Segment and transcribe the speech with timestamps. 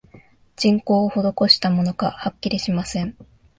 [0.55, 3.15] 人工をほどこしたものか、はっきりしません